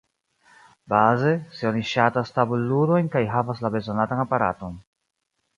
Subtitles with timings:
[0.93, 4.85] Baze, se oni ŝatas tabulludojn kaj havas la bezonatan aparaton.